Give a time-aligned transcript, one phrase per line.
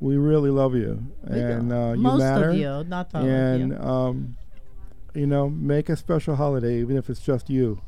[0.00, 2.50] we really love you, and uh, you Most matter.
[2.50, 3.86] of you, not all and of you.
[3.86, 4.36] um,
[5.14, 7.82] you know, make a special holiday, even if it's just you,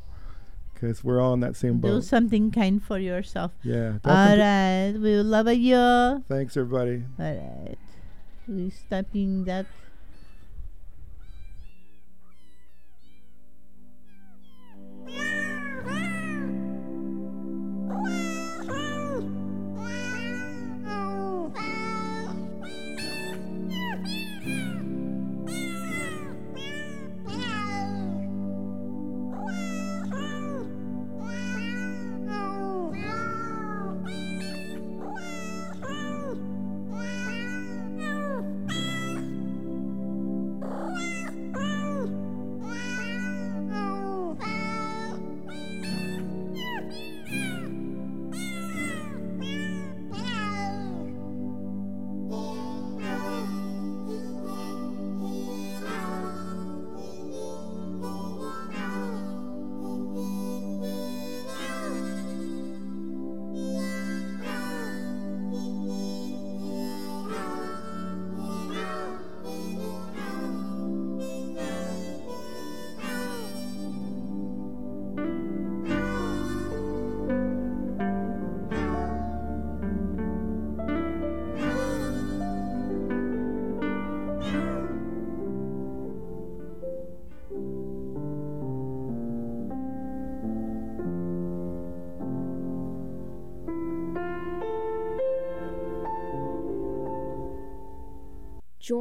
[0.74, 1.88] because we're all in that same boat.
[1.88, 3.52] Do something kind for yourself.
[3.62, 3.94] Yeah.
[4.04, 4.36] All
[5.00, 6.22] we love you.
[6.28, 7.04] Thanks, everybody.
[7.18, 7.78] All right,
[8.46, 9.64] we stopping that.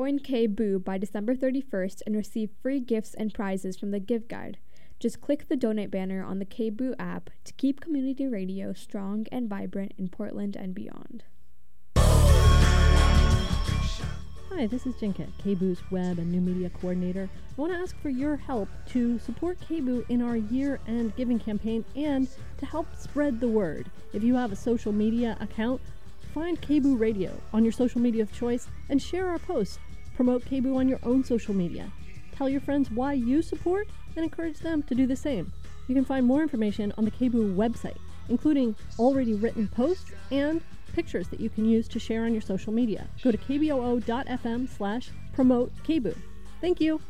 [0.04, 4.58] Join KBOO by December 31st and receive free gifts and prizes from the Give Guide.
[5.00, 9.48] Just click the donate banner on the KBOO app to keep community radio strong and
[9.48, 11.24] vibrant in Portland and beyond.
[14.50, 17.30] Hi, this is Jinkit, KBOO's web and new media coordinator.
[17.58, 21.40] I want to ask for your help to support KBOO in our year end giving
[21.40, 22.28] campaign and
[22.58, 23.90] to help spread the word.
[24.12, 25.80] If you have a social media account,
[26.34, 29.80] find KBOO Radio on your social media of choice and share our posts.
[30.16, 31.92] Promote KBOO on your own social media.
[32.36, 35.52] Tell your friends why you support and encourage them to do the same.
[35.88, 37.98] You can find more information on the KBOO website,
[38.30, 40.62] including already written posts and
[40.94, 43.08] pictures that you can use to share on your social media.
[43.24, 46.16] Go to kboo.fm slash promote KBOO.
[46.62, 47.02] Thank you.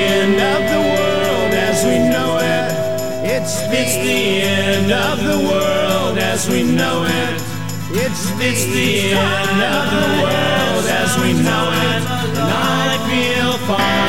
[0.00, 2.70] end of the world as we know it.
[3.24, 7.34] It's the, it's the end of the world as we know it.
[7.92, 12.02] It's the, it's the end of the world as we know it.
[12.38, 13.99] And I feel fine.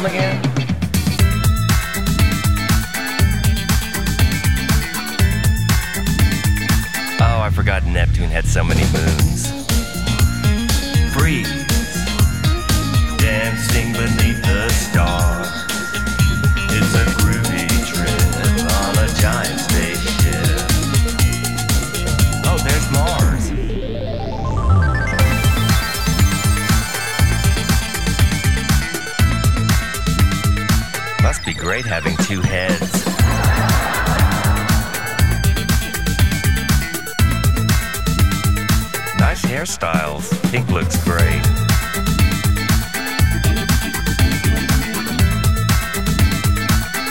[0.00, 0.40] From again?
[7.20, 9.50] Oh, I forgot Neptune had so many moons.
[11.12, 11.66] Freeze,
[13.18, 15.66] dancing beneath the stars.
[16.70, 17.39] It's a groovy
[31.54, 32.80] be great having two heads.
[39.18, 40.30] Nice hairstyles.
[40.52, 41.42] Pink looks great.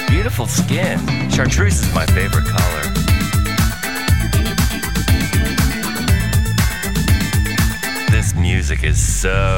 [0.10, 1.00] Beautiful skin.
[1.30, 2.84] Chartreuse is my favorite color.
[8.10, 9.58] This music is so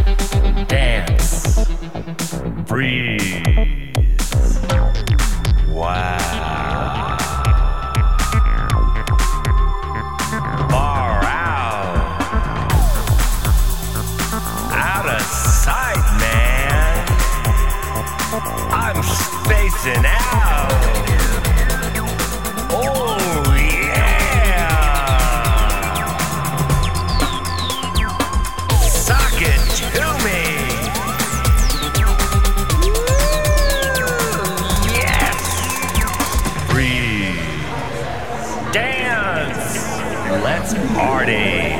[40.73, 41.73] Let's party.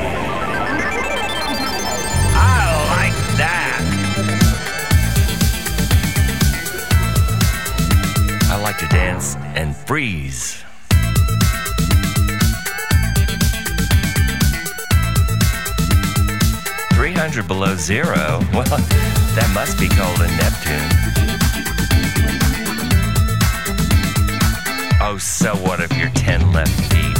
[2.34, 2.58] I
[2.90, 3.80] like that.
[8.50, 10.62] I like to dance and freeze.
[16.92, 18.40] Three hundred below zero.
[18.52, 18.64] Well,
[19.34, 20.90] that must be cold in Neptune.
[25.00, 27.11] Oh, so what if you're ten left feet?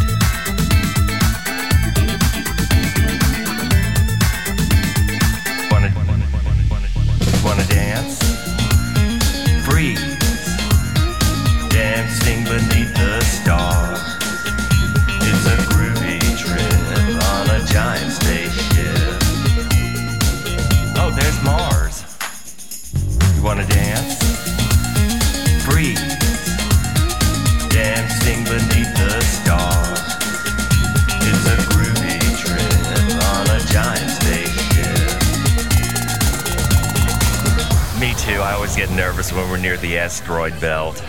[38.87, 41.05] Get nervous when we're near the asteroid belt.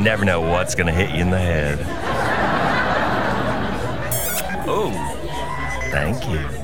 [0.00, 1.78] Never know what's gonna hit you in the head.
[4.66, 4.90] Oh,
[5.92, 6.57] thank you.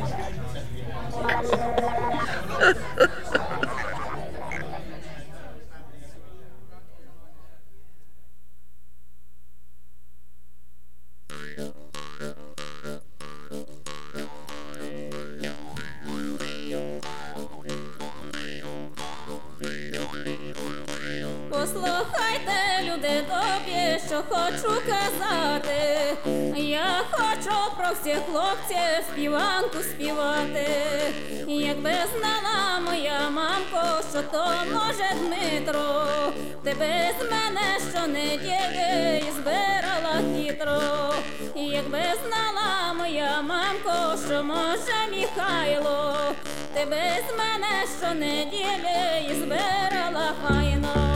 [38.75, 41.15] Щонеділі збирала хитро.
[41.57, 46.17] Якби знала моя мамко, що може Михайло,
[46.75, 51.14] ти би з мене щонеділі збирала файно.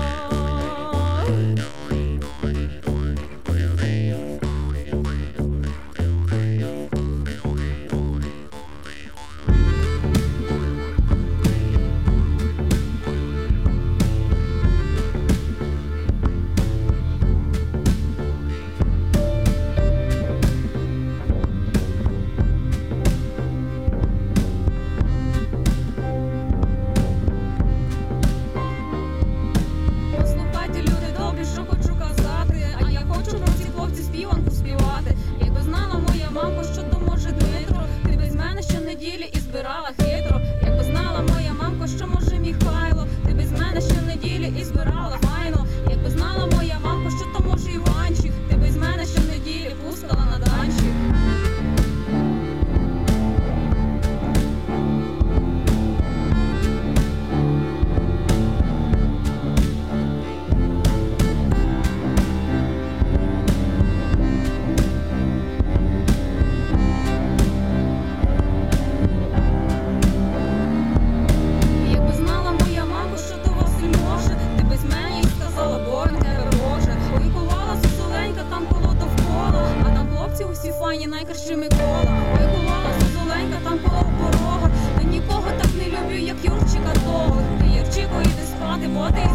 [80.88, 82.22] пані, найкращий Микола.
[82.40, 84.70] Ой, голова, зозуленька, там коло порога.
[84.96, 87.42] Та нікого так не люблю, як Юрчика того.
[87.60, 89.27] Ти Юрчико, іди спати, бо ти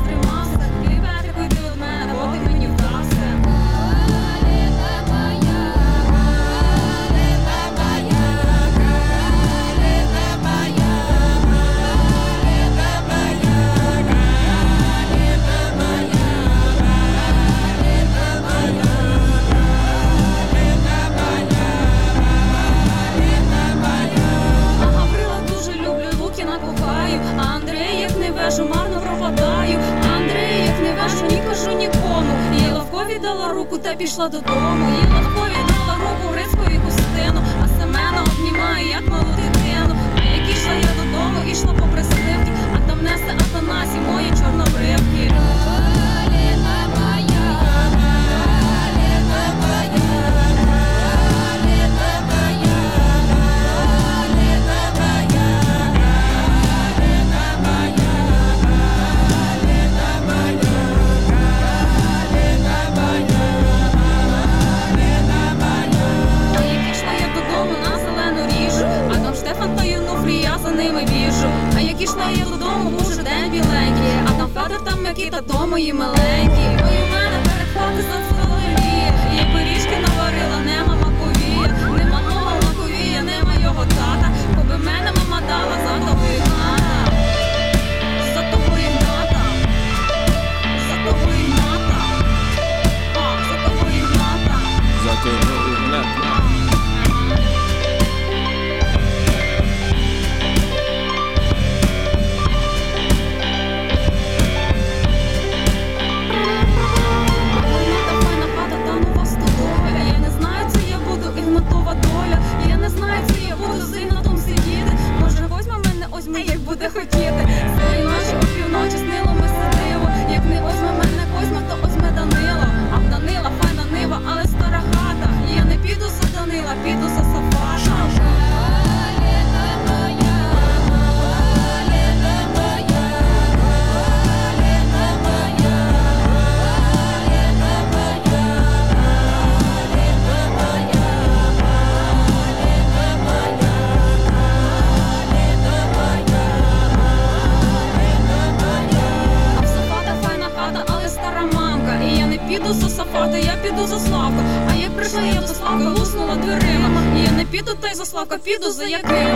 [158.38, 159.33] піду за Якима.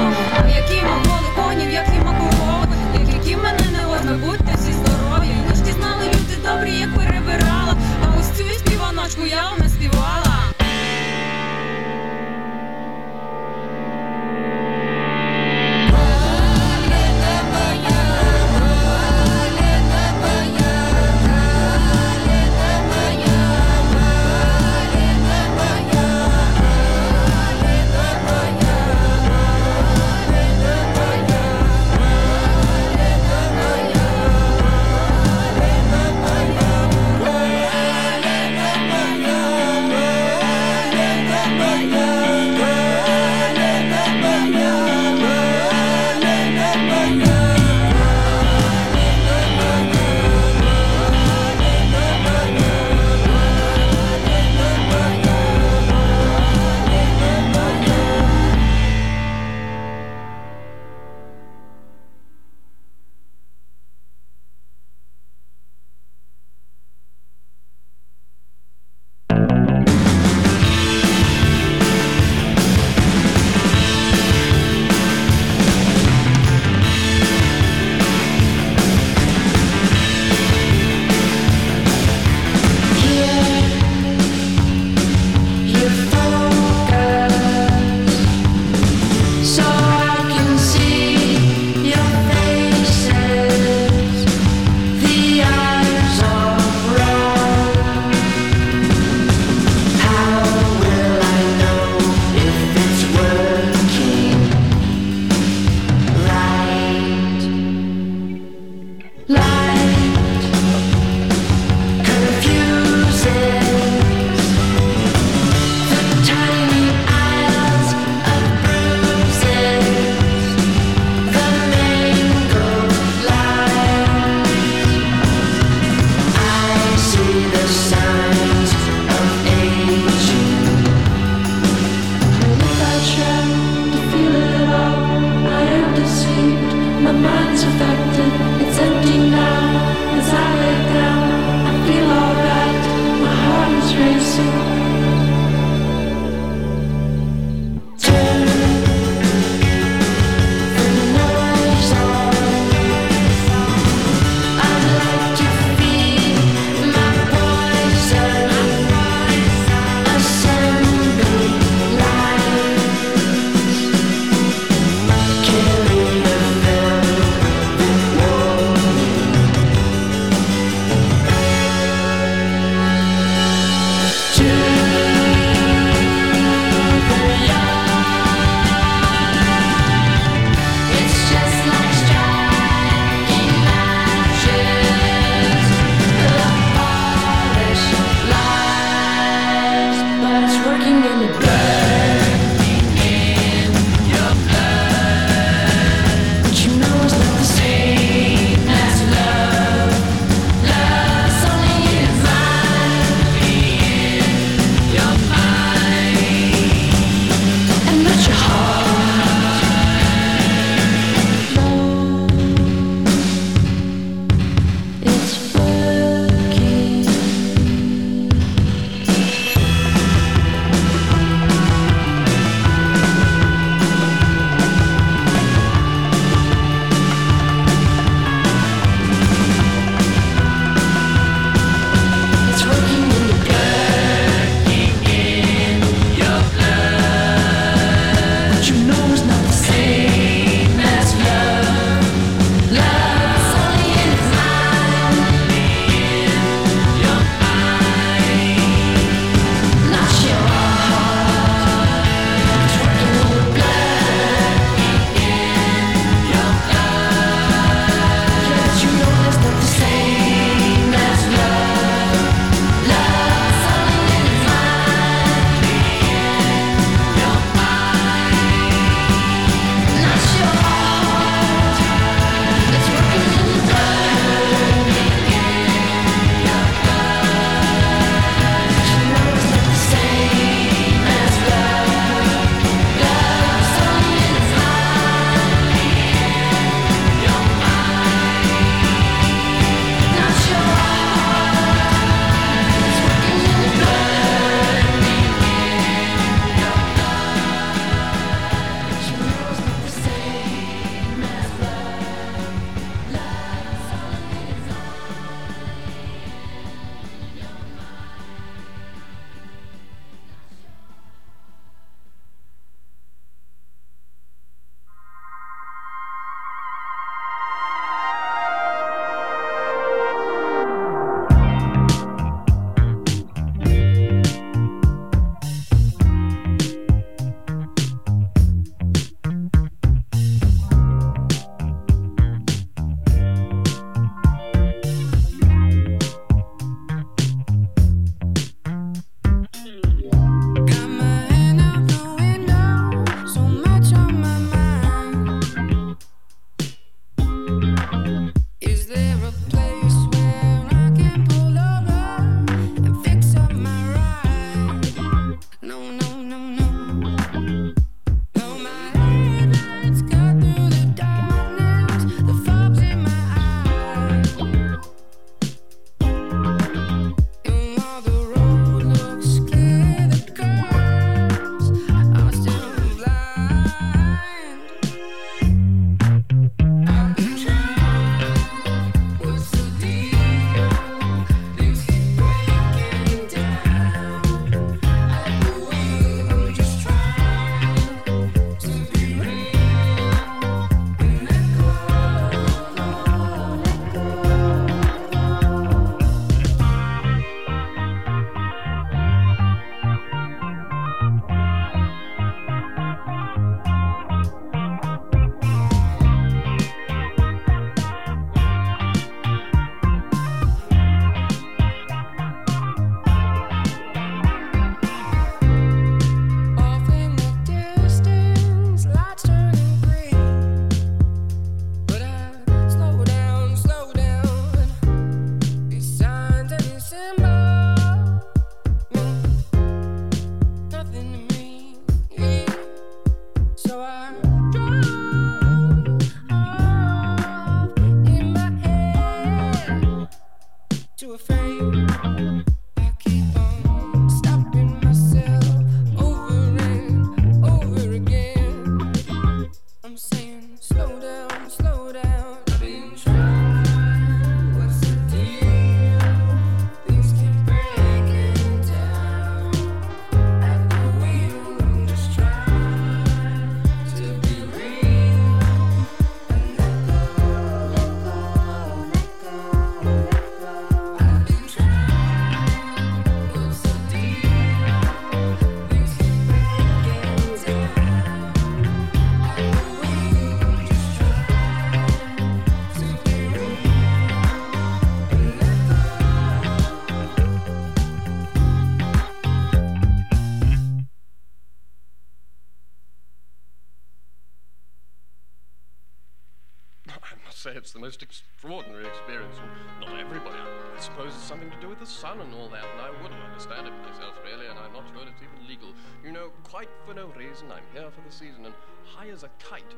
[501.87, 505.07] Sun and all that, and I wouldn't understand it myself, really, and I'm not sure
[505.07, 505.71] it's even legal.
[506.03, 509.31] You know, quite for no reason, I'm here for the season, and high as a
[509.39, 509.73] kite,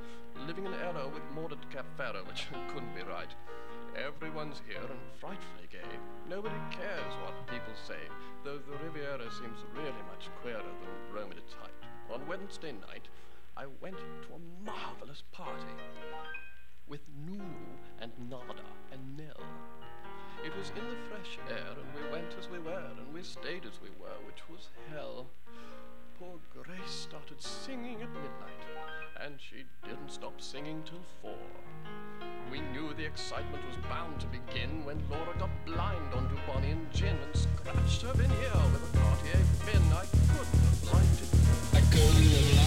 [0.47, 3.29] living in error with Mordred Cap Ferrat, which couldn't be right.
[3.93, 5.85] Everyone's here and frightfully gay.
[6.27, 8.01] Nobody cares what people say,
[8.43, 11.77] though the Riviera seems really much queerer than Rome at its height.
[12.11, 13.05] On Wednesday night,
[13.55, 15.77] I went to a marvelous party
[16.87, 19.45] with Nounou and Nada and Nell.
[20.49, 23.65] It was in the fresh air, and we went as we were, and we stayed
[23.65, 25.27] as we were, which was hell.
[26.17, 28.65] Poor Grace started singing at midnight,
[29.23, 31.37] and she didn't stop singing till four.
[32.49, 36.91] We knew the excitement was bound to begin when Laura got blind on Dubonnet and
[36.91, 39.83] gin and scratched her veneer with a Cartier pin.
[39.93, 41.29] I couldn't have liked it.
[41.77, 42.58] I couldn't have liked it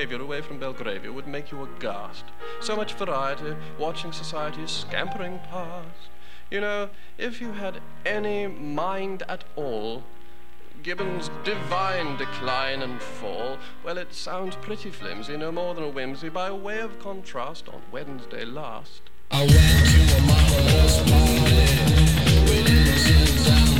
[0.00, 2.24] behavior away from Belgravia would make you aghast.
[2.60, 6.08] So much variety, watching society scampering past.
[6.50, 6.88] You know,
[7.18, 10.02] if you had any mind at all,
[10.82, 16.30] Gibbon's divine decline and fall, well, it sounds pretty flimsy, no more than a whimsy,
[16.30, 19.02] by way of contrast on Wednesday last.
[19.30, 21.90] I went to a marvelous party.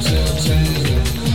[0.03, 1.21] Till ten.
[1.25, 1.30] And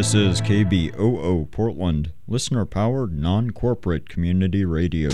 [0.00, 5.10] This is KBOO Portland, listener powered, non corporate community radio.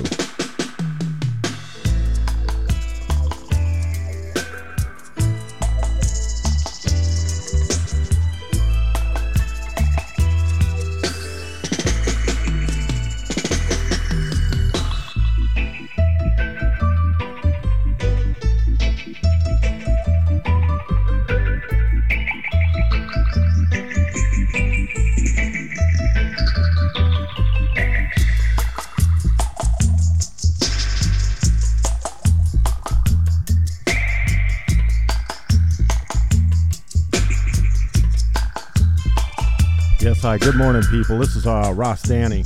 [40.76, 41.18] Morning, people.
[41.18, 42.44] This is uh, Ross Danny,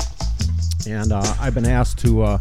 [0.87, 2.39] and uh, I've been asked to uh,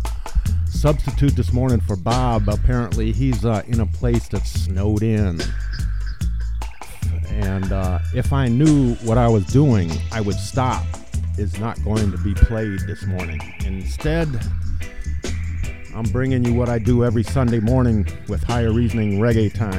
[0.67, 2.47] substitute this morning for Bob.
[2.47, 5.41] Apparently, he's uh, in a place that's snowed in,
[7.29, 10.85] and uh, if I knew what I was doing, I would stop.
[11.39, 13.41] Is not going to be played this morning.
[13.65, 14.27] Instead,
[15.95, 19.73] I'm bringing you what I do every Sunday morning with Higher Reasoning Reggae Time.